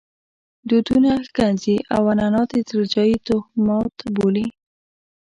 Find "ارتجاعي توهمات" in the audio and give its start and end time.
2.59-3.95